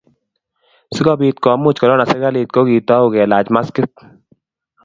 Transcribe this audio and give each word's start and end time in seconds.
sikobit 0.95 1.37
komuch 1.45 1.77
korona 1.79 2.05
serekalit 2.09 2.49
ko 2.51 2.59
kitau 2.69 3.03
kelach 3.13 3.47
maskit 3.55 3.91